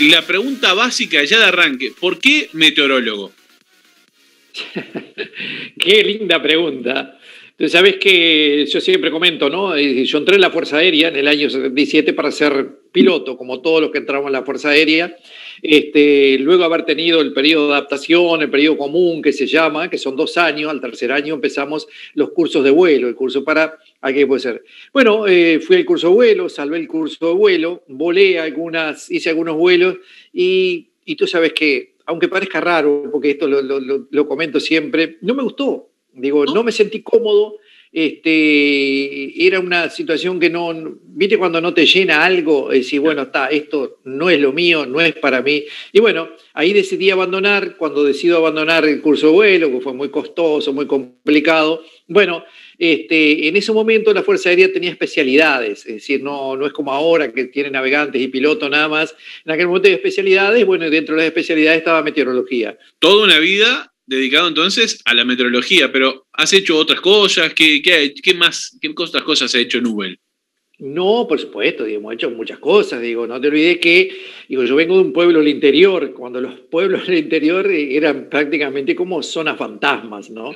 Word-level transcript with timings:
la 0.00 0.22
pregunta 0.26 0.74
básica 0.74 1.24
ya 1.24 1.38
de 1.38 1.44
arranque, 1.44 1.92
¿por 1.98 2.18
qué 2.18 2.48
meteorólogo? 2.52 3.32
Qué 5.78 6.02
linda 6.04 6.42
pregunta. 6.42 7.18
Tú 7.56 7.68
sabes 7.68 7.96
que 7.96 8.66
yo 8.66 8.80
siempre 8.80 9.10
comento, 9.10 9.50
¿no? 9.50 9.76
Yo 9.76 10.18
entré 10.18 10.36
en 10.36 10.40
la 10.40 10.50
Fuerza 10.50 10.78
Aérea 10.78 11.08
en 11.08 11.16
el 11.16 11.26
año 11.26 11.50
77 11.50 12.12
para 12.12 12.30
ser 12.30 12.68
piloto, 12.92 13.36
como 13.36 13.60
todos 13.60 13.80
los 13.80 13.90
que 13.90 13.98
entramos 13.98 14.28
en 14.28 14.32
la 14.32 14.44
Fuerza 14.44 14.70
Aérea. 14.70 15.16
Este, 15.60 16.38
luego 16.38 16.62
haber 16.62 16.84
tenido 16.84 17.20
el 17.20 17.32
periodo 17.32 17.66
de 17.66 17.74
adaptación, 17.74 18.42
el 18.42 18.50
periodo 18.50 18.78
común 18.78 19.22
que 19.22 19.32
se 19.32 19.48
llama, 19.48 19.90
que 19.90 19.98
son 19.98 20.14
dos 20.14 20.38
años, 20.38 20.70
al 20.70 20.80
tercer 20.80 21.10
año 21.10 21.34
empezamos 21.34 21.88
los 22.14 22.30
cursos 22.30 22.62
de 22.62 22.70
vuelo, 22.70 23.08
el 23.08 23.16
curso 23.16 23.42
para, 23.42 23.76
¿a 24.00 24.12
puede 24.26 24.40
ser? 24.40 24.64
Bueno, 24.92 25.26
eh, 25.26 25.60
fui 25.60 25.76
al 25.76 25.84
curso 25.84 26.08
de 26.08 26.14
vuelo, 26.14 26.48
salvé 26.48 26.78
el 26.78 26.88
curso 26.88 27.28
de 27.28 27.34
vuelo, 27.34 27.82
volé 27.88 28.38
algunas, 28.38 29.10
hice 29.10 29.30
algunos 29.30 29.56
vuelos 29.56 29.96
y, 30.32 30.88
y 31.04 31.16
tú 31.16 31.26
sabes 31.26 31.52
que, 31.52 31.94
aunque 32.06 32.28
parezca 32.28 32.60
raro, 32.60 33.08
porque 33.10 33.30
esto 33.30 33.46
lo, 33.46 33.60
lo, 33.60 34.06
lo 34.10 34.28
comento 34.28 34.60
siempre, 34.60 35.18
no 35.22 35.34
me 35.34 35.42
gustó 35.42 35.88
Digo, 36.18 36.44
no, 36.46 36.64
me 36.64 36.72
sentí 36.72 37.02
cómodo. 37.02 37.58
Este, 37.92 39.46
era 39.46 39.60
una 39.60 39.88
situación 39.90 40.38
que 40.38 40.50
no, 40.50 40.74
viste 41.04 41.38
cuando 41.38 41.60
no 41.60 41.72
te 41.74 41.86
llena 41.86 42.24
algo, 42.24 42.68
decir, 42.70 43.00
bueno, 43.00 43.22
está, 43.22 43.48
esto 43.48 44.00
no 44.04 44.30
es 44.30 44.40
lo 44.40 44.52
mío, 44.52 44.86
no 44.86 45.00
es 45.00 45.14
para 45.14 45.42
mí. 45.42 45.64
Y 45.92 46.00
bueno, 46.00 46.28
ahí 46.52 46.72
decidí 46.72 47.10
abandonar, 47.10 47.76
cuando 47.76 48.04
decido 48.04 48.36
abandonar 48.36 48.84
el 48.84 49.00
curso 49.00 49.26
de 49.28 49.32
vuelo, 49.32 49.70
que 49.70 49.80
fue 49.80 49.94
muy 49.94 50.10
costoso, 50.10 50.72
muy 50.72 50.86
complicado, 50.86 51.82
bueno, 52.06 52.44
este, 52.78 53.48
en 53.48 53.56
ese 53.56 53.72
momento 53.72 54.14
la 54.14 54.22
Fuerza 54.22 54.50
Aérea 54.50 54.72
tenía 54.72 54.90
especialidades, 54.90 55.84
es 55.86 55.94
decir, 55.94 56.22
no, 56.22 56.56
no 56.56 56.66
es 56.66 56.72
como 56.72 56.92
ahora 56.92 57.32
que 57.32 57.44
tiene 57.46 57.70
navegantes 57.70 58.20
y 58.22 58.28
pilotos 58.28 58.70
nada 58.70 58.88
más, 58.88 59.14
en 59.44 59.52
aquel 59.52 59.66
momento 59.66 59.88
hay 59.88 59.94
especialidades, 59.94 60.64
bueno, 60.64 60.88
dentro 60.88 61.14
de 61.14 61.22
las 61.22 61.26
especialidades 61.26 61.78
estaba 61.78 62.02
meteorología. 62.02 62.78
Toda 62.98 63.24
una 63.24 63.38
vida 63.38 63.92
dedicado 64.08 64.48
entonces 64.48 65.00
a 65.04 65.14
la 65.14 65.24
meteorología, 65.24 65.92
pero 65.92 66.26
¿has 66.32 66.52
hecho 66.52 66.76
otras 66.76 67.00
cosas? 67.00 67.52
¿Qué, 67.52 67.82
qué, 67.82 68.34
más, 68.34 68.76
qué 68.80 68.92
otras 68.96 69.22
cosas 69.22 69.54
ha 69.54 69.60
hecho 69.60 69.80
Nubel? 69.80 70.18
No, 70.78 71.26
por 71.28 71.38
supuesto, 71.38 71.84
hemos 71.84 72.14
hecho 72.14 72.30
muchas 72.30 72.58
cosas, 72.58 73.02
digo, 73.02 73.26
no 73.26 73.40
te 73.40 73.48
olvides 73.48 73.78
que, 73.78 74.10
digo, 74.48 74.64
yo 74.64 74.76
vengo 74.76 74.94
de 74.94 75.02
un 75.02 75.12
pueblo 75.12 75.40
del 75.40 75.48
interior, 75.48 76.14
cuando 76.14 76.40
los 76.40 76.54
pueblos 76.60 77.06
del 77.06 77.18
interior 77.18 77.70
eran 77.70 78.28
prácticamente 78.30 78.94
como 78.94 79.22
zonas 79.22 79.58
fantasmas, 79.58 80.30
¿no? 80.30 80.52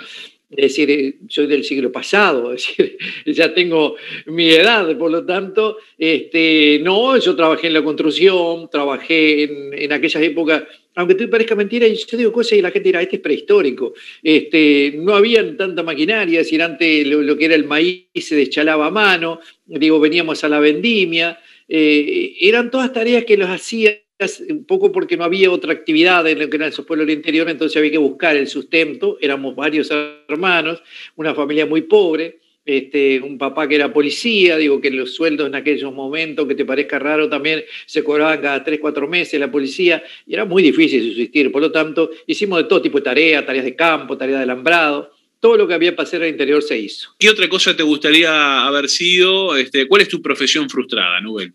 Es 0.48 0.56
decir, 0.68 0.90
eh, 0.90 1.16
soy 1.28 1.46
del 1.46 1.64
siglo 1.64 1.90
pasado, 1.90 2.52
es 2.54 2.66
decir, 2.66 2.96
ya 3.26 3.52
tengo 3.52 3.96
mi 4.26 4.50
edad, 4.50 4.96
por 4.96 5.10
lo 5.10 5.26
tanto, 5.26 5.78
este, 5.98 6.78
no, 6.82 7.18
yo 7.18 7.34
trabajé 7.34 7.66
en 7.66 7.74
la 7.74 7.84
construcción, 7.84 8.68
trabajé 8.70 9.42
en, 9.42 9.72
en 9.74 9.92
aquellas 9.92 10.22
épocas 10.22 10.62
aunque 10.94 11.14
te 11.14 11.28
parezca 11.28 11.54
mentira, 11.54 11.86
yo 11.86 12.18
digo 12.18 12.32
cosas 12.32 12.58
y 12.58 12.62
la 12.62 12.70
gente 12.70 12.88
dirá, 12.88 13.02
este 13.02 13.16
es 13.16 13.22
prehistórico. 13.22 13.94
Este, 14.22 14.94
no 14.96 15.14
había 15.14 15.56
tanta 15.56 15.82
maquinaria, 15.82 16.40
es 16.40 16.46
decir, 16.46 16.62
antes 16.62 17.06
lo, 17.06 17.36
que 17.36 17.44
era 17.46 17.54
el 17.54 17.64
maíz 17.64 18.06
se 18.14 18.36
deschalaba 18.36 18.86
a 18.86 18.90
mano, 18.90 19.40
digo, 19.66 19.98
veníamos 20.00 20.44
a 20.44 20.48
la 20.48 20.60
vendimia, 20.60 21.38
eh, 21.68 22.34
eran 22.40 22.70
todas 22.70 22.92
tareas 22.92 23.24
que 23.24 23.36
los 23.36 23.48
hacías 23.48 24.02
un 24.48 24.64
poco 24.64 24.92
porque 24.92 25.16
no 25.16 25.24
había 25.24 25.50
otra 25.50 25.72
actividad 25.72 26.26
en 26.28 26.38
lo 26.38 26.48
que 26.48 26.56
eran 26.56 26.68
esos 26.68 26.86
pueblos 26.86 27.06
del 27.06 27.16
interior, 27.16 27.48
entonces 27.48 27.76
había 27.76 27.90
que 27.90 27.98
buscar 27.98 28.36
el 28.36 28.46
sustento, 28.46 29.18
éramos 29.20 29.56
varios 29.56 29.90
hermanos, 30.28 30.82
una 31.16 31.34
familia 31.34 31.66
muy 31.66 31.82
pobre, 31.82 32.41
este, 32.64 33.20
un 33.20 33.38
papá 33.38 33.68
que 33.68 33.74
era 33.74 33.92
policía, 33.92 34.56
digo 34.56 34.80
que 34.80 34.90
los 34.90 35.14
sueldos 35.14 35.46
en 35.46 35.54
aquellos 35.54 35.92
momentos, 35.92 36.46
que 36.46 36.54
te 36.54 36.64
parezca 36.64 36.98
raro, 36.98 37.28
también 37.28 37.64
se 37.86 38.04
cobraban 38.04 38.40
cada 38.40 38.62
tres, 38.62 38.78
cuatro 38.80 39.08
meses 39.08 39.38
la 39.40 39.50
policía, 39.50 40.02
y 40.26 40.34
era 40.34 40.44
muy 40.44 40.62
difícil 40.62 41.02
subsistir. 41.08 41.50
Por 41.50 41.62
lo 41.62 41.72
tanto, 41.72 42.10
hicimos 42.26 42.58
de 42.58 42.64
todo 42.64 42.82
tipo 42.82 42.98
de 42.98 43.04
tareas, 43.04 43.44
tareas 43.44 43.64
de 43.64 43.74
campo, 43.74 44.16
tareas 44.16 44.38
de 44.38 44.44
alambrado, 44.44 45.12
todo 45.40 45.56
lo 45.56 45.66
que 45.66 45.74
había 45.74 45.96
para 45.96 46.06
hacer 46.06 46.22
al 46.22 46.28
interior 46.28 46.62
se 46.62 46.78
hizo. 46.78 47.10
¿Qué 47.18 47.28
otra 47.28 47.48
cosa 47.48 47.76
te 47.76 47.82
gustaría 47.82 48.64
haber 48.64 48.88
sido? 48.88 49.56
Este, 49.56 49.88
¿Cuál 49.88 50.02
es 50.02 50.08
tu 50.08 50.22
profesión 50.22 50.70
frustrada, 50.70 51.20
Nubel? 51.20 51.54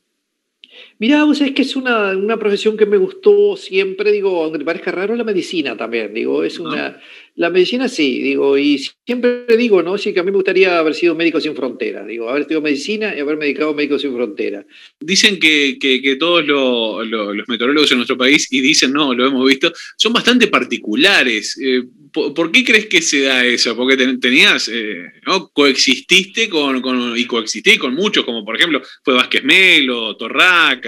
Mirá, 1.00 1.24
vos 1.26 1.42
es 1.42 1.52
que 1.52 1.62
es 1.62 1.76
una, 1.76 2.18
una, 2.18 2.38
profesión 2.38 2.76
que 2.76 2.88
me 2.88 2.98
gustó 2.98 3.56
siempre, 3.56 4.12
digo, 4.12 4.44
aunque 4.44 4.66
parezca 4.66 4.92
raro, 4.92 5.16
la 5.16 5.24
medicina 5.24 5.78
también, 5.78 6.14
digo, 6.14 6.44
es 6.44 6.60
una... 6.60 7.00
La 7.36 7.52
medicina 7.52 7.88
sí, 7.88 8.20
digo, 8.20 8.58
y 8.58 8.84
siempre 9.06 9.46
digo, 9.56 9.84
¿no? 9.84 10.00
Sí 10.00 10.12
que 10.12 10.22
a 10.22 10.24
mí 10.24 10.32
me 10.32 10.38
gustaría 10.38 10.80
haber 10.80 10.96
sido 10.96 11.14
médico 11.14 11.40
sin 11.40 11.56
fronteras, 11.56 12.08
digo, 12.08 12.28
haber 12.28 12.42
estudiado 12.42 12.64
medicina 12.64 13.14
y 13.16 13.20
haber 13.20 13.38
medicado 13.38 13.76
médico 13.76 14.00
sin 14.00 14.12
fronteras. 14.16 14.66
Dicen 15.00 15.40
que, 15.40 15.78
que, 15.80 16.16
todos 16.16 16.44
los 16.48 17.48
meteorólogos 17.48 17.92
en 17.92 17.98
nuestro 17.98 18.18
país, 18.18 18.52
y 18.52 18.60
dicen, 18.62 18.92
no, 18.92 19.14
lo 19.14 19.28
hemos 19.28 19.48
visto, 19.48 19.72
son 19.98 20.14
bastante 20.14 20.48
particulares. 20.48 21.60
Eh, 21.64 21.84
¿por, 22.12 22.52
qué 22.52 22.64
crees 22.64 22.88
que 22.88 23.02
se 23.02 23.22
da 23.22 23.46
eso? 23.46 23.76
Porque 23.76 23.98
tenías, 24.20 24.70
eh, 24.70 25.06
¿no? 25.26 25.50
Coexististe 25.50 26.50
con, 26.50 26.82
con, 26.82 27.18
y 27.18 27.26
coexistí 27.26 27.78
con 27.78 27.94
muchos, 27.94 28.26
como 28.26 28.44
por 28.44 28.56
ejemplo 28.56 28.82
fue 29.04 29.14
Vázquez 29.14 29.44
Melo, 29.44 30.16
Torraca, 30.18 30.87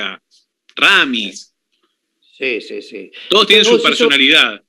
Ramis. 0.75 1.53
Sí, 2.37 2.61
sí, 2.61 2.81
sí. 2.81 3.11
Todos 3.29 3.47
tienen 3.47 3.65
su 3.65 3.81
personalidad. 3.81 4.63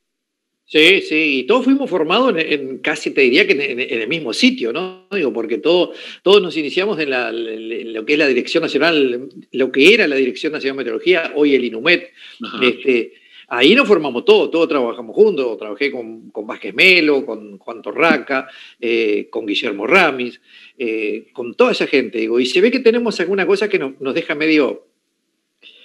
Sí, 0.70 1.00
sí, 1.00 1.40
y 1.40 1.42
todos 1.48 1.64
fuimos 1.64 1.90
formados 1.90 2.32
en, 2.38 2.78
casi 2.78 3.10
te 3.10 3.22
diría 3.22 3.44
que 3.44 3.54
en, 3.54 3.80
el 3.80 4.06
mismo 4.06 4.32
sitio, 4.32 4.72
¿no? 4.72 5.08
Digo, 5.10 5.32
porque 5.32 5.58
todo, 5.58 5.92
todos 6.22 6.40
nos 6.40 6.56
iniciamos 6.56 6.96
en, 7.00 7.10
lo 7.92 8.06
que 8.06 8.12
es 8.12 8.18
la 8.20 8.28
Dirección 8.28 8.62
Nacional, 8.62 9.28
lo 9.50 9.72
que 9.72 9.92
era 9.92 10.06
la 10.06 10.14
Dirección 10.14 10.52
Nacional 10.52 10.76
de 10.76 10.78
Meteorología, 10.78 11.32
hoy 11.34 11.56
el 11.56 11.64
INUMET. 11.64 12.12
Este, 12.62 13.14
ahí 13.48 13.74
nos 13.74 13.88
formamos 13.88 14.24
todos, 14.24 14.48
todos 14.52 14.68
trabajamos 14.68 15.12
juntos. 15.12 15.58
Trabajé 15.58 15.90
con, 15.90 16.30
con 16.30 16.46
Vázquez 16.46 16.72
Melo, 16.72 17.26
con 17.26 17.58
Juan 17.58 17.82
Torraca, 17.82 18.48
eh, 18.80 19.26
con 19.28 19.46
Guillermo 19.46 19.88
Ramis, 19.88 20.40
eh, 20.78 21.30
con 21.32 21.54
toda 21.54 21.72
esa 21.72 21.88
gente. 21.88 22.18
Digo, 22.18 22.38
y 22.38 22.46
se 22.46 22.60
ve 22.60 22.70
que 22.70 22.78
tenemos 22.78 23.18
alguna 23.18 23.44
cosa 23.44 23.68
que 23.68 23.80
nos, 23.80 24.00
nos 24.00 24.14
deja 24.14 24.36
medio 24.36 24.89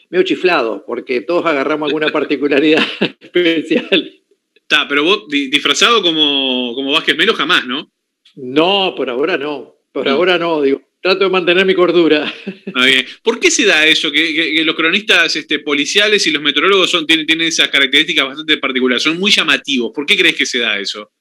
medio 0.09 0.23
chiflado, 0.23 0.83
porque 0.85 1.21
todos 1.21 1.45
agarramos 1.45 1.87
alguna 1.87 2.09
particularidad 2.09 2.85
especial. 3.19 4.13
Está, 4.55 4.87
pero 4.87 5.03
vos 5.03 5.27
disfrazado 5.29 6.01
como, 6.01 6.73
como 6.75 6.91
Vázquez 6.91 7.15
Melo 7.15 7.33
jamás, 7.33 7.65
¿no? 7.67 7.91
No, 8.35 8.93
por 8.95 9.09
ahora 9.09 9.37
no. 9.37 9.75
Por 9.91 10.09
ahora 10.09 10.37
no, 10.37 10.61
digo. 10.61 10.81
Trato 11.01 11.25
de 11.25 11.29
mantener 11.29 11.65
mi 11.65 11.75
cordura. 11.75 12.33
bien. 12.65 13.05
¿Por 13.21 13.39
qué 13.39 13.51
se 13.51 13.63
da 13.63 13.85
eso? 13.85 14.11
Que, 14.11 14.61
los 14.65 14.75
cronistas 14.75 15.35
este, 15.35 15.59
policiales 15.59 16.25
y 16.25 16.31
los 16.31 16.41
meteorólogos 16.41 16.89
son, 16.89 17.05
tienen, 17.05 17.27
tienen 17.27 17.47
esas 17.47 17.69
características 17.69 18.25
bastante 18.25 18.57
particulares, 18.57 19.03
son 19.03 19.19
muy 19.19 19.31
llamativos. 19.31 19.91
¿Por 19.93 20.05
qué 20.05 20.17
crees 20.17 20.35
que 20.35 20.47
se 20.47 20.59
da 20.59 20.79
eso? 20.79 21.11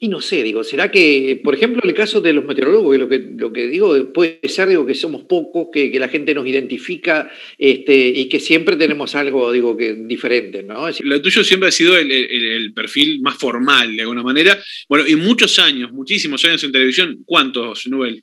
Y 0.00 0.08
no 0.08 0.20
sé, 0.20 0.44
digo, 0.44 0.62
¿será 0.62 0.90
que, 0.90 1.40
por 1.42 1.54
ejemplo, 1.54 1.80
en 1.82 1.90
el 1.90 1.94
caso 1.94 2.20
de 2.20 2.32
los 2.32 2.44
meteorólogos, 2.44 2.96
lo 2.98 3.08
que, 3.08 3.18
lo 3.36 3.52
que 3.52 3.66
digo, 3.66 4.12
puede 4.12 4.40
ser 4.44 4.68
digo, 4.68 4.86
que 4.86 4.94
somos 4.94 5.24
pocos, 5.24 5.68
que, 5.72 5.90
la 5.98 6.08
gente 6.08 6.34
nos 6.34 6.46
identifica 6.46 7.30
este, 7.58 8.08
y 8.08 8.28
que 8.28 8.38
siempre 8.38 8.76
tenemos 8.76 9.16
algo 9.16 9.50
digo, 9.50 9.76
que, 9.76 9.94
diferente, 9.94 10.62
¿no? 10.62 10.86
lo 11.00 11.22
tuyo 11.22 11.42
siempre 11.42 11.70
ha 11.70 11.72
sido 11.72 11.96
el, 11.98 12.72
perfil 12.74 13.20
más 13.22 13.36
formal, 13.36 13.96
de 13.96 14.02
alguna 14.02 14.22
manera. 14.22 14.56
Bueno, 14.88 15.06
y 15.06 15.16
muchos 15.16 15.58
años, 15.58 15.90
muchísimos 15.90 16.44
años 16.44 16.62
en 16.62 16.70
televisión, 16.70 17.18
¿cuántos, 17.26 17.88
Nubel? 17.88 18.22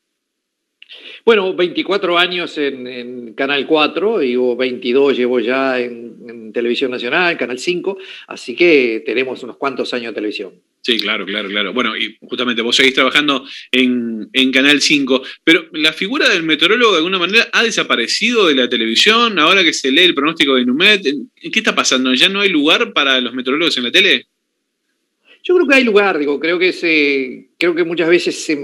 Bueno, 1.26 1.56
24 1.56 2.18
años 2.18 2.58
en, 2.58 3.34
Canal 3.34 3.66
4 3.68 4.24
y 4.24 4.36
22 4.36 5.18
llevo 5.18 5.40
ya 5.40 5.80
en, 5.80 6.06
Televisión 6.54 6.92
Nacional, 6.92 7.38
Canal 7.38 7.60
5, 7.60 7.98
así 8.28 8.56
que 8.56 9.04
tenemos 9.06 9.44
unos 9.44 9.58
cuantos 9.58 9.94
años 9.94 10.12
de 10.12 10.16
televisión. 10.16 10.54
Sí, 10.86 11.00
claro, 11.00 11.26
claro, 11.26 11.50
claro. 11.50 11.74
Bueno, 11.74 11.98
y 11.98 12.16
justamente 12.22 12.62
vos 12.62 12.76
seguís 12.76 12.94
trabajando 12.94 13.44
en, 13.72 14.30
Canal 14.52 14.80
5, 14.80 15.24
pero 15.44 15.68
la 15.74 15.92
figura 15.92 16.30
del 16.30 16.44
meteorólogo 16.44 16.92
de 16.92 16.98
alguna 17.00 17.18
manera 17.18 17.50
ha 17.54 17.64
desaparecido 17.64 18.46
de 18.46 18.54
la 18.54 18.70
televisión 18.70 19.40
ahora 19.40 19.64
que 19.64 19.74
se 19.74 19.92
lee 19.92 20.04
el 20.04 20.14
pronóstico 20.14 20.54
de 20.54 20.62
Inumet. 20.62 21.02
¿Qué 21.02 21.60
está 21.60 21.74
pasando? 21.74 22.14
¿Ya 22.14 22.30
no 22.30 22.42
hay 22.42 22.50
lugar 22.50 22.94
para 22.94 23.20
los 23.20 23.34
meteorólogos 23.34 23.76
en 23.78 23.84
la 23.84 23.92
tele? 23.92 24.28
Yo 25.42 25.56
creo 25.56 25.68
que 25.68 25.74
hay 25.74 25.84
lugar, 25.84 26.20
digo, 26.20 26.40
creo 26.40 26.60
que 26.60 26.72
se, 26.72 27.48
creo 27.58 27.74
que 27.74 27.84
muchas 27.84 28.08
veces 28.08 28.46
se 28.46 28.56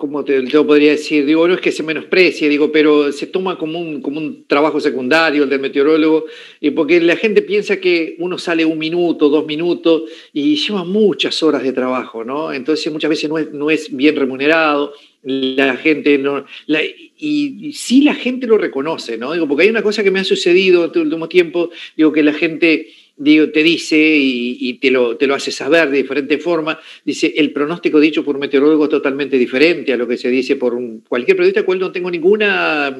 como 0.00 0.24
te, 0.24 0.42
podría 0.64 0.92
decir? 0.92 1.26
Digo, 1.26 1.46
no 1.46 1.54
es 1.54 1.60
que 1.60 1.70
se 1.70 1.82
menosprecie, 1.82 2.48
digo, 2.48 2.72
pero 2.72 3.12
se 3.12 3.26
toma 3.26 3.58
como 3.58 3.78
un, 3.78 4.00
como 4.00 4.18
un 4.18 4.44
trabajo 4.46 4.80
secundario 4.80 5.44
el 5.44 5.50
del 5.50 5.60
meteorólogo, 5.60 6.24
y 6.58 6.70
porque 6.70 7.00
la 7.02 7.16
gente 7.16 7.42
piensa 7.42 7.78
que 7.78 8.16
uno 8.18 8.38
sale 8.38 8.64
un 8.64 8.78
minuto, 8.78 9.28
dos 9.28 9.44
minutos, 9.44 10.04
y 10.32 10.56
lleva 10.56 10.84
muchas 10.84 11.42
horas 11.42 11.62
de 11.62 11.74
trabajo, 11.74 12.24
¿no? 12.24 12.50
Entonces 12.50 12.90
muchas 12.90 13.10
veces 13.10 13.28
no 13.28 13.36
es, 13.36 13.52
no 13.52 13.70
es 13.70 13.94
bien 13.94 14.16
remunerado, 14.16 14.94
la 15.22 15.76
gente 15.76 16.16
no... 16.16 16.46
y, 16.66 17.68
y, 17.68 17.72
sí 17.74 18.00
la 18.00 18.14
gente 18.14 18.46
lo 18.46 18.56
reconoce, 18.56 19.18
¿no? 19.18 19.34
Digo, 19.34 19.46
porque 19.46 19.64
hay 19.64 19.70
una 19.70 19.82
cosa 19.82 20.02
que 20.02 20.10
me 20.10 20.20
ha 20.20 20.24
sucedido 20.24 20.86
en 20.86 20.92
el 20.94 21.00
último 21.02 21.28
tiempo, 21.28 21.68
digo, 21.94 22.10
que 22.10 22.22
la 22.22 22.32
gente 22.32 22.88
digo, 23.20 23.50
te 23.50 23.62
dice 23.62 23.98
y, 23.98 24.74
te, 24.80 24.90
lo, 24.90 25.16
te, 25.18 25.26
lo, 25.26 25.34
hace 25.34 25.50
saber 25.50 25.90
de 25.90 25.98
diferente 25.98 26.38
forma, 26.38 26.80
dice, 27.04 27.34
el 27.36 27.52
pronóstico 27.52 28.00
dicho 28.00 28.24
por 28.24 28.36
un 28.36 28.40
meteorólogo 28.40 28.84
es 28.84 28.90
totalmente 28.90 29.36
diferente 29.36 29.92
a 29.92 29.98
lo 29.98 30.08
que 30.08 30.16
se 30.16 30.30
dice 30.30 30.56
por 30.56 30.74
un, 30.74 31.00
cualquier 31.06 31.36
periodista, 31.36 31.62
cual 31.62 31.78
no 31.78 31.92
tengo 31.92 32.10
ninguna 32.10 32.96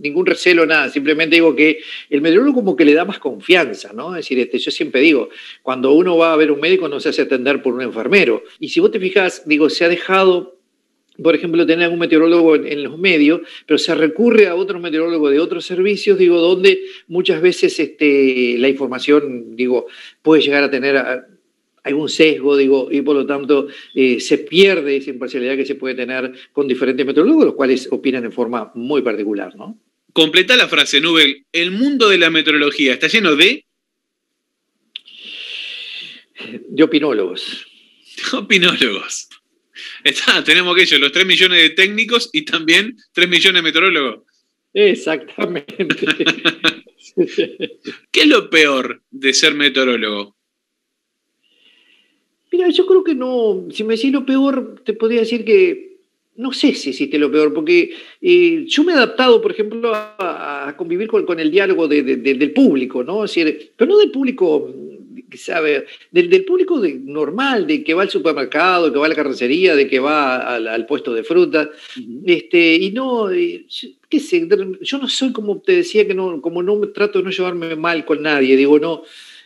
ningún 0.00 0.26
recelo, 0.26 0.64
nada. 0.64 0.88
Simplemente 0.88 1.36
digo 1.36 1.54
que 1.54 1.80
el 2.08 2.20
meteorólogo 2.22 2.60
como 2.60 2.76
que 2.76 2.84
le 2.84 2.94
da 2.94 3.04
más 3.04 3.18
confianza, 3.18 3.92
¿no? 3.92 4.10
Es 4.10 4.24
decir, 4.24 4.38
este, 4.38 4.58
yo 4.58 4.70
siempre 4.70 5.00
digo, 5.00 5.28
cuando 5.62 5.92
uno 5.92 6.16
va 6.16 6.32
a 6.32 6.36
ver 6.36 6.50
un 6.50 6.60
médico 6.60 6.88
no 6.88 7.00
se 7.00 7.10
hace 7.10 7.22
atender 7.22 7.60
por 7.60 7.74
un 7.74 7.82
enfermero. 7.82 8.44
Y 8.60 8.68
si 8.68 8.80
vos 8.80 8.90
te 8.90 9.00
fijas, 9.00 9.42
digo, 9.46 9.68
se 9.68 9.84
ha 9.84 9.88
dejado 9.88 10.57
por 11.22 11.34
ejemplo, 11.34 11.66
tener 11.66 11.84
algún 11.84 11.98
meteorólogo 11.98 12.56
en, 12.56 12.82
los 12.82 12.98
medios, 12.98 13.40
pero 13.66 13.78
se 13.78 13.94
recurre 13.94 14.46
a 14.46 14.54
otro 14.54 14.78
meteorólogo 14.78 15.30
de 15.30 15.40
otros 15.40 15.64
servicios, 15.64 16.18
digo, 16.18 16.40
donde 16.40 16.80
muchas 17.08 17.40
veces 17.42 17.78
este, 17.78 18.56
la 18.58 18.68
información, 18.68 19.56
digo, 19.56 19.86
puede 20.22 20.42
llegar 20.42 20.62
a 20.62 20.70
tener 20.70 20.96
algún 21.82 22.08
sesgo, 22.08 22.56
digo, 22.56 22.88
y 22.90 23.02
por 23.02 23.16
lo 23.16 23.26
tanto 23.26 23.68
eh, 23.94 24.20
se 24.20 24.38
pierde 24.38 24.96
esa 24.96 25.10
imparcialidad 25.10 25.56
que 25.56 25.66
se 25.66 25.74
puede 25.74 25.94
tener 25.94 26.32
con 26.52 26.68
diferentes 26.68 27.04
meteorólogos, 27.04 27.46
los 27.46 27.54
cuales 27.54 27.88
opinan 27.90 28.24
en 28.24 28.32
forma 28.32 28.70
muy 28.74 29.02
particular, 29.02 29.56
¿no? 29.56 29.78
Completa 30.12 30.56
la 30.56 30.68
frase, 30.68 31.00
Nubel. 31.00 31.44
El 31.52 31.70
mundo 31.70 32.08
de 32.08 32.18
la 32.18 32.30
meteorología 32.30 32.92
está 32.92 33.08
lleno 33.08 33.36
de... 33.36 33.64
De 36.68 36.82
opinólogos. 36.82 37.66
Opinólogos. 38.32 39.28
Está, 40.04 40.42
tenemos 40.44 40.74
aquello, 40.74 40.98
los 40.98 41.12
3 41.12 41.26
millones 41.26 41.62
de 41.62 41.70
técnicos 41.70 42.30
y 42.32 42.42
también 42.42 42.96
3 43.12 43.28
millones 43.28 43.62
de 43.62 43.62
meteorólogos. 43.62 44.22
Exactamente. 44.74 45.76
¿Qué 48.10 48.20
es 48.20 48.26
lo 48.26 48.50
peor 48.50 49.02
de 49.10 49.32
ser 49.32 49.54
meteorólogo? 49.54 50.36
Mira, 52.52 52.68
yo 52.70 52.86
creo 52.86 53.04
que 53.04 53.14
no, 53.14 53.66
si 53.70 53.84
me 53.84 53.96
decís 53.96 54.12
lo 54.12 54.24
peor, 54.24 54.82
te 54.84 54.94
podría 54.94 55.20
decir 55.20 55.44
que 55.44 55.88
no 56.36 56.52
sé 56.52 56.72
si 56.72 56.90
existe 56.90 57.18
lo 57.18 57.30
peor, 57.32 57.52
porque 57.52 57.90
eh, 58.22 58.64
yo 58.66 58.84
me 58.84 58.92
he 58.92 58.94
adaptado, 58.94 59.42
por 59.42 59.50
ejemplo, 59.50 59.90
a, 59.92 60.72
convivir 60.78 61.08
con, 61.08 61.40
el 61.40 61.50
diálogo 61.50 61.88
del 61.88 62.52
público, 62.52 63.02
¿no? 63.02 63.24
pero 63.76 63.90
no 63.90 63.98
del 63.98 64.12
público, 64.12 64.72
sabe, 65.36 65.86
del, 66.10 66.44
público 66.44 66.80
normal, 67.04 67.66
de 67.66 67.84
que 67.84 67.94
va 67.94 68.02
al 68.02 68.10
supermercado, 68.10 68.92
que 68.92 68.98
va 68.98 69.06
a 69.06 69.08
la 69.10 69.14
carrocería, 69.14 69.76
de 69.76 69.88
que 69.88 69.98
va 69.98 70.54
al, 70.54 70.86
puesto 70.86 71.12
de 71.12 71.24
fruta, 71.24 71.70
este, 72.24 72.76
y 72.76 72.92
no, 72.92 73.30
eh, 73.30 73.66
qué 74.08 74.20
sé, 74.20 74.48
yo 74.80 74.98
no 74.98 75.08
soy 75.08 75.32
como 75.32 75.60
te 75.60 75.72
decía, 75.72 76.06
que 76.06 76.14
no, 76.14 76.40
como 76.40 76.62
no 76.62 76.78
trato 76.88 77.18
de 77.18 77.24
no 77.24 77.30
llevarme 77.30 77.76
mal 77.76 78.04
con 78.04 78.22
nadie, 78.22 78.56
digo, 78.56 78.78
no 78.78 79.02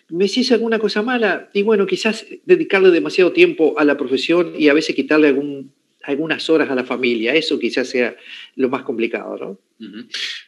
me 0.08 0.26
decís 0.26 0.52
alguna 0.52 0.78
cosa 0.78 1.02
mala 1.02 1.48
y 1.54 1.62
bueno, 1.62 1.86
quizás 1.86 2.26
dedicarle 2.44 2.90
demasiado 2.90 3.32
tiempo 3.32 3.78
a 3.78 3.84
la 3.84 3.96
profesión 3.96 4.52
y 4.58 4.68
a 4.68 4.74
veces 4.74 4.94
quitarle 4.94 5.28
algún, 5.28 5.72
algunas 6.04 6.48
horas 6.50 6.70
a 6.70 6.74
la 6.74 6.84
familia, 6.84 7.34
eso 7.34 7.58
quizás 7.58 7.88
sea 7.88 8.16
lo 8.56 8.68
más 8.68 8.82
complicado, 8.82 9.36
¿no? 9.36 9.58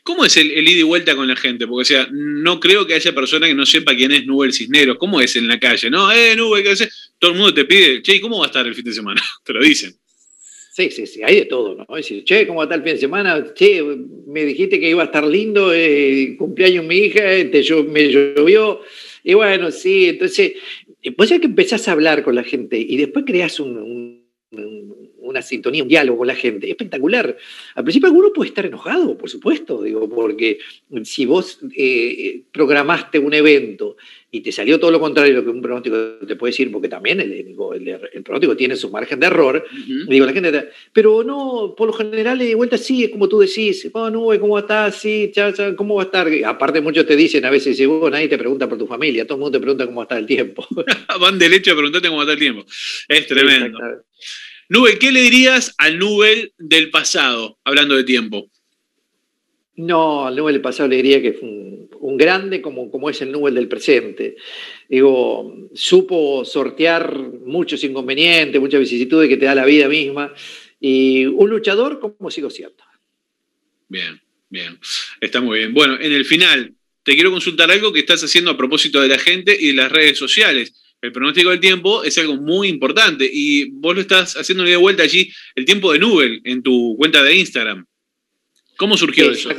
¿Cómo 0.02 0.24
es 0.24 0.36
el, 0.36 0.50
ida 0.50 0.80
y 0.80 0.82
vuelta 0.82 1.16
con 1.16 1.26
la 1.26 1.36
gente? 1.36 1.66
Porque, 1.66 1.82
o 1.82 1.84
sea, 1.84 2.08
no 2.12 2.60
creo 2.60 2.86
que 2.86 2.94
haya 2.94 3.14
persona 3.14 3.46
que 3.46 3.54
no 3.54 3.66
sepa 3.66 3.94
quién 3.94 4.12
es 4.12 4.26
Nubel 4.26 4.52
Cisneros. 4.52 4.96
¿Cómo 4.98 5.20
es 5.20 5.34
en 5.36 5.48
la 5.48 5.58
calle? 5.58 5.90
No, 5.90 6.12
eh, 6.12 6.36
Nubel, 6.36 6.62
¿qué 6.62 6.70
hace? 6.70 6.88
Todo 7.18 7.32
el 7.32 7.38
mundo 7.38 7.54
te 7.54 7.64
pide, 7.64 8.02
che, 8.02 8.20
¿cómo 8.20 8.38
va 8.38 8.44
a 8.44 8.46
estar 8.46 8.66
el 8.66 8.74
fin 8.74 8.84
de 8.84 8.92
semana? 8.92 9.22
Te 9.44 9.52
lo 9.52 9.60
dicen. 9.60 9.94
Sí, 10.72 10.90
sí, 10.90 11.06
sí, 11.06 11.22
hay 11.22 11.36
de 11.36 11.44
todo, 11.44 11.76
¿no? 11.76 11.96
Es 11.96 12.04
decir, 12.04 12.24
che, 12.24 12.46
¿cómo 12.46 12.58
va 12.58 12.64
a 12.64 12.66
estar 12.66 12.78
el 12.78 12.84
fin 12.84 12.94
de 12.94 13.00
semana? 13.00 13.54
Che, 13.54 13.82
me 14.26 14.44
dijiste 14.44 14.80
que 14.80 14.90
iba 14.90 15.02
a 15.02 15.06
estar 15.06 15.24
lindo, 15.24 15.72
eh, 15.72 16.34
cumpleaños 16.36 16.84
mi 16.84 16.96
hija, 16.96 17.22
te, 17.50 17.62
yo, 17.62 17.84
me 17.84 18.10
llovió. 18.10 18.80
Y 19.22 19.34
bueno, 19.34 19.70
sí, 19.70 20.08
entonces, 20.08 20.52
pues 21.16 21.30
ya 21.30 21.38
que 21.38 21.46
empezás 21.46 21.88
a 21.88 21.92
hablar 21.92 22.22
con 22.22 22.34
la 22.34 22.44
gente 22.44 22.78
y 22.78 22.96
después 22.96 23.24
creas 23.24 23.58
una 25.18 25.42
sintonía, 25.42 25.82
un 25.82 25.88
diálogo 25.88 26.18
con 26.18 26.26
la 26.26 26.34
gente, 26.34 26.68
espectacular. 26.68 27.36
Al 27.74 27.84
principio 27.84 28.08
alguno 28.08 28.32
puede 28.32 28.48
estar 28.48 28.66
enojado, 28.66 29.16
por 29.16 29.28
supuesto, 29.30 29.82
digo, 29.82 30.08
porque 30.08 30.58
si 31.02 31.26
vos 31.26 31.58
eh, 31.76 32.42
programaste 32.52 33.18
un 33.18 33.34
evento 33.34 33.96
y 34.30 34.40
te 34.40 34.50
salió 34.50 34.80
todo 34.80 34.90
lo 34.90 34.98
contrario 34.98 35.32
de 35.32 35.38
lo 35.38 35.44
que 35.44 35.50
un 35.50 35.62
pronóstico 35.62 35.96
te 36.26 36.34
puede 36.34 36.50
decir, 36.50 36.72
porque 36.72 36.88
también 36.88 37.20
el, 37.20 37.32
el, 37.32 38.22
pronóstico 38.24 38.56
tiene 38.56 38.74
su 38.74 38.90
margen 38.90 39.20
de 39.20 39.26
error, 39.26 39.64
digo, 40.08 40.26
la 40.26 40.32
gente, 40.32 40.70
pero 40.92 41.22
no, 41.22 41.74
por 41.76 41.86
lo 41.86 41.92
general 41.92 42.38
de 42.38 42.54
vuelta 42.56 42.76
sí, 42.76 43.04
es 43.04 43.10
como 43.10 43.28
tú 43.28 43.38
decís, 43.38 43.88
oh, 43.92 44.10
no, 44.10 44.26
¿cómo 44.40 44.58
estás? 44.58 44.96
Sí, 44.96 45.30
¿cómo 45.76 45.94
va 45.94 46.02
a 46.02 46.06
estar? 46.06 46.28
Aparte 46.46 46.80
muchos 46.80 47.06
te 47.06 47.14
dicen 47.14 47.44
a 47.44 47.50
veces, 47.50 47.86
vos 47.86 48.10
nadie 48.10 48.26
te 48.26 48.36
pregunta 48.36 48.68
por 48.68 48.76
tu 48.76 48.88
familia, 48.88 49.24
todo 49.24 49.36
el 49.36 49.40
mundo 49.42 49.56
te 49.56 49.62
pregunta 49.62 49.86
cómo 49.86 49.98
va 49.98 50.02
a 50.02 50.06
estar 50.06 50.18
el 50.18 50.26
tiempo. 50.26 50.66
Van 51.20 51.38
derecho 51.38 51.70
a 51.70 51.74
preguntarte 51.76 52.08
cómo 52.08 52.18
va 52.18 52.24
a 52.24 52.34
estar 52.34 52.36
el 52.36 52.40
tiempo. 52.40 52.66
Es 53.08 53.26
tremendo. 53.28 53.78
Nubel, 54.68 54.98
¿qué 54.98 55.12
le 55.12 55.20
dirías 55.20 55.74
al 55.78 55.98
Nubel 55.98 56.52
del 56.58 56.90
pasado, 56.90 57.58
hablando 57.64 57.96
de 57.96 58.04
tiempo? 58.04 58.50
No, 59.76 60.26
al 60.26 60.36
Nubel 60.36 60.54
del 60.54 60.62
pasado 60.62 60.88
le 60.88 60.96
diría 60.96 61.20
que 61.20 61.32
fue 61.32 61.48
un, 61.48 62.16
grande 62.16 62.62
como, 62.62 62.90
como, 62.90 63.10
es 63.10 63.20
el 63.22 63.32
Nubel 63.32 63.54
del 63.54 63.68
presente. 63.68 64.36
Digo, 64.88 65.68
supo 65.74 66.44
sortear 66.44 67.18
muchos 67.18 67.82
inconvenientes, 67.82 68.60
muchas 68.60 68.80
vicisitudes 68.80 69.28
que 69.28 69.36
te 69.36 69.46
da 69.46 69.54
la 69.54 69.64
vida 69.64 69.88
misma. 69.88 70.32
Y 70.80 71.26
un 71.26 71.50
luchador 71.50 71.98
como 71.98 72.30
sigo 72.30 72.50
siendo. 72.50 72.84
Bien, 73.88 74.20
bien. 74.48 74.78
Está 75.20 75.40
muy 75.40 75.58
bien. 75.58 75.74
Bueno, 75.74 75.98
en 76.00 76.12
el 76.12 76.24
final, 76.24 76.74
te 77.02 77.14
quiero 77.14 77.30
consultar 77.30 77.70
algo 77.70 77.92
que 77.92 78.00
estás 78.00 78.22
haciendo 78.22 78.50
a 78.50 78.56
propósito 78.56 79.00
de 79.00 79.08
la 79.08 79.18
gente 79.18 79.56
y 79.58 79.68
de 79.68 79.74
las 79.74 79.90
redes 79.90 80.18
sociales. 80.18 80.83
El 81.04 81.12
pronóstico 81.12 81.50
del 81.50 81.60
tiempo 81.60 82.02
es 82.02 82.16
algo 82.16 82.36
muy 82.36 82.68
importante 82.68 83.28
y 83.30 83.70
vos 83.72 83.94
lo 83.94 84.00
estás 84.00 84.38
haciendo 84.38 84.64
de 84.64 84.74
vuelta 84.76 85.02
allí, 85.02 85.30
el 85.54 85.66
tiempo 85.66 85.92
de 85.92 85.98
Nubel, 85.98 86.40
en 86.44 86.62
tu 86.62 86.96
cuenta 86.96 87.22
de 87.22 87.36
Instagram. 87.36 87.84
¿Cómo 88.78 88.96
surgió 88.96 89.30
eso? 89.30 89.50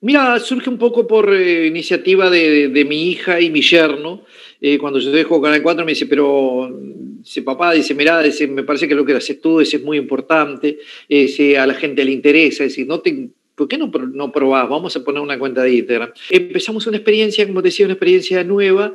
Mira, 0.00 0.40
surge 0.40 0.70
un 0.70 0.78
poco 0.78 1.06
por 1.06 1.30
eh, 1.34 1.66
iniciativa 1.66 2.30
de, 2.30 2.86
mi 2.88 3.10
hija 3.10 3.38
y 3.38 3.50
mi 3.50 3.60
yerno. 3.60 4.24
Eh, 4.62 4.78
cuando 4.78 4.98
yo 4.98 5.10
dejo 5.10 5.42
Canal 5.42 5.62
4 5.62 5.84
me 5.84 5.92
dice, 5.92 6.06
pero, 6.06 6.74
dice, 7.18 7.42
papá, 7.42 7.74
dice, 7.74 7.94
mirá, 7.94 8.22
dice, 8.22 8.46
me 8.46 8.62
parece 8.62 8.88
que 8.88 8.94
lo 8.94 9.04
que 9.04 9.12
haces 9.12 9.42
tú 9.42 9.60
es 9.60 9.82
muy 9.82 9.98
importante, 9.98 10.78
eh, 11.06 11.58
a 11.58 11.66
la 11.66 11.74
gente 11.74 12.02
le 12.02 12.12
interesa, 12.12 12.64
es 12.64 12.70
decir, 12.70 12.86
no 12.86 13.00
te, 13.00 13.28
¿por 13.54 13.68
qué 13.68 13.76
no, 13.76 13.88
no 13.88 14.32
probás? 14.32 14.70
Vamos 14.70 14.96
a 14.96 15.04
poner 15.04 15.20
una 15.20 15.38
cuenta 15.38 15.62
de 15.62 15.74
Instagram. 15.74 16.12
Empezamos 16.30 16.86
una 16.86 16.96
experiencia, 16.96 17.46
como 17.46 17.60
te 17.60 17.68
decía, 17.68 17.84
una 17.84 17.92
experiencia 17.92 18.42
nueva 18.42 18.94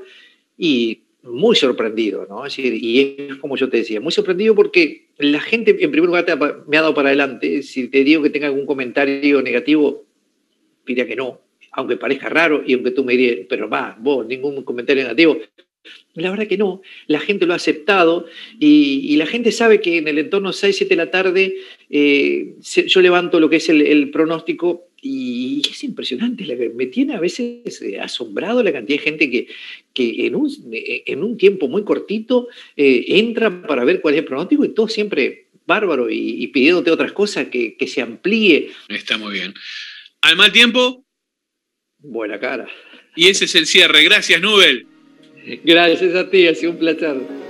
y 0.57 1.04
muy 1.25 1.56
sorprendido, 1.56 2.25
¿no? 2.30 2.45
Es 2.45 2.56
decir, 2.56 2.74
y 2.74 3.18
es 3.30 3.36
como 3.38 3.57
yo 3.57 3.69
te 3.69 3.77
decía, 3.77 4.00
muy 4.00 4.12
sorprendido 4.12 4.56
porque 4.56 5.07
la 5.18 5.39
gente, 5.39 5.72
en 5.72 5.92
primer 5.92 6.07
lugar, 6.07 6.25
me 6.68 6.77
ha 6.77 6.81
dado 6.81 6.94
para 6.94 7.10
adelante. 7.10 7.63
Si 7.63 7.88
te 7.88 8.04
digo 8.04 8.22
que 8.22 8.30
tenga 8.30 8.48
algún 8.48 8.66
comentario 8.66 9.42
negativo, 9.42 10.06
diría 10.86 11.08
que 11.08 11.15
no, 11.15 11.41
aunque 11.72 11.98
parezca 11.98 12.29
raro 12.29 12.63
y 12.65 12.74
aunque 12.74 12.91
tú 12.91 13.03
me 13.03 13.13
dirías, 13.13 13.48
pero 13.50 13.70
va, 13.70 13.98
vos, 14.00 14.25
ningún 14.25 14.63
comentario 14.63 15.03
negativo. 15.03 15.38
La 16.13 16.30
verdad 16.30 16.48
que 16.48 16.58
no, 16.58 16.82
la 17.08 17.20
gente 17.20 17.46
lo 17.46 17.54
ha 17.54 17.58
aceptado 17.58 18.25
y, 18.60 19.15
la 19.18 19.25
gente 19.25 19.51
sabe 19.51 19.82
que 19.82 19.98
en 19.98 20.08
el 20.08 20.18
entorno 20.18 20.51
6, 20.54 20.75
7 20.75 20.89
de 20.89 20.98
la 20.98 21.12
tarde 21.12 21.56
eh, 21.89 22.56
yo 22.88 23.01
levanto 23.01 23.39
lo 23.39 23.50
que 23.50 23.58
es 23.58 23.70
el 23.70 24.10
pronóstico 24.12 24.89
y 25.08 25.62
es 25.70 25.84
impresionante, 25.84 26.44
me 26.74 26.88
tiene 26.88 27.13
a 27.13 27.20
veces 27.20 27.80
eh, 27.84 28.00
asombrado 28.00 28.63
la 28.63 28.74
cantidad 28.74 28.98
de 28.98 29.04
gente 29.04 29.30
que, 29.30 29.48
que 29.94 30.25
en, 30.25 30.34
un, 30.34 30.50
eh, 30.74 31.04
en 31.06 31.24
un 31.24 31.38
tiempo 31.38 31.68
muy 31.68 31.84
cortito 31.84 32.48
eh, 32.75 33.06
entra 33.10 33.62
para 33.68 33.86
ver 33.86 34.01
cuál 34.01 34.15
es 34.15 34.22
el 34.22 34.25
pronóstico 34.25 34.65
y 34.65 34.70
todo 34.70 34.88
siempre 34.88 35.50
bárbaro 35.68 36.10
y, 36.10 36.48
pidiéndote 36.48 36.89
otras 36.89 37.12
cosas, 37.12 37.50
que, 37.50 37.77
que, 37.77 37.86
se 37.86 38.01
amplíe. 38.01 38.72
Está 38.89 39.20
muy 39.20 39.34
bien. 39.34 39.54
Al 40.22 40.38
mal 40.38 40.51
tiempo. 40.51 41.06
Buena 42.00 42.39
cara. 42.39 42.68
Y 43.15 43.27
ese 43.27 43.46
es 43.46 43.54
el 43.54 43.68
cierre. 43.68 44.04
Gracias, 44.04 44.42
Nubel. 44.42 44.88
Gracias 45.63 46.15
a 46.15 46.29
ti, 46.29 46.47
ha 46.47 46.55
sido 46.55 46.71
un 46.71 46.77
placer. 46.77 47.44